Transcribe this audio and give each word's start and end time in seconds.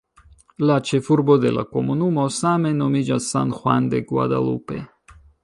La 0.69 0.77
ĉefurbo 0.91 1.35
de 1.43 1.51
la 1.57 1.63
komunumo 1.75 2.23
same 2.39 2.73
nomiĝas 2.79 3.29
"San 3.35 3.53
Juan 3.59 3.93
de 3.93 4.01
Guadalupe". 4.11 4.81